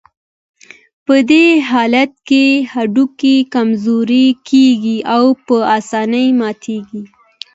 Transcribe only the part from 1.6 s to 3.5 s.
حالت کې هډوکي